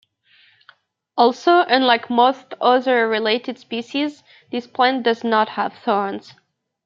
[1.15, 6.33] Also, unlike most other related species this plant does not have thorns.